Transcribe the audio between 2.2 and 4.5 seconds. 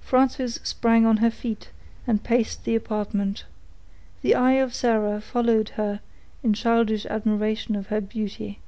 paced the apartment. The